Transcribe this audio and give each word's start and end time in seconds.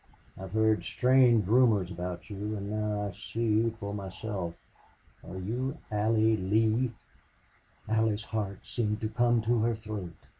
I've 0.35 0.53
heard 0.53 0.83
strange 0.83 1.45
rumors 1.45 1.91
about 1.91 2.27
you, 2.27 2.57
and 2.57 2.71
now 2.71 3.05
I 3.07 3.11
see 3.13 3.69
for 3.79 3.93
myself. 3.93 4.55
Are 5.23 5.37
you 5.37 5.77
Allie 5.91 6.35
Lee?" 6.37 6.91
Allie's 7.87 8.23
heart 8.23 8.61
seemed 8.63 8.99
to 9.01 9.09
come 9.09 9.43
to 9.43 9.59
her 9.59 9.75
throat. 9.75 10.15